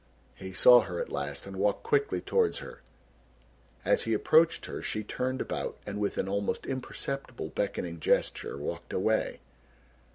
He 0.33 0.51
saw 0.51 0.81
her 0.81 0.99
at 0.99 1.11
last 1.11 1.45
and 1.45 1.55
walked 1.57 1.83
quickly 1.83 2.21
towards 2.21 2.57
her. 2.57 2.81
As 3.85 4.01
he 4.01 4.15
approached 4.15 4.65
her, 4.65 4.81
she 4.81 5.03
turned 5.03 5.41
about 5.41 5.77
and 5.85 5.99
with 5.99 6.17
an 6.17 6.27
almost 6.27 6.65
imperceptible 6.65 7.49
beckoning 7.49 7.99
gesture 7.99 8.57
walked 8.57 8.93
away. 8.93 9.41